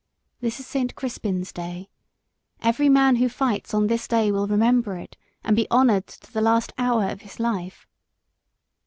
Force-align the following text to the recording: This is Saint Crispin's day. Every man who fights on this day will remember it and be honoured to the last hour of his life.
This 0.39 0.59
is 0.59 0.65
Saint 0.65 0.95
Crispin's 0.95 1.53
day. 1.53 1.91
Every 2.59 2.89
man 2.89 3.17
who 3.17 3.29
fights 3.29 3.71
on 3.71 3.85
this 3.85 4.07
day 4.07 4.31
will 4.31 4.47
remember 4.47 4.95
it 4.97 5.15
and 5.43 5.55
be 5.55 5.69
honoured 5.69 6.07
to 6.07 6.33
the 6.33 6.41
last 6.41 6.73
hour 6.79 7.07
of 7.07 7.21
his 7.21 7.39
life. 7.39 7.85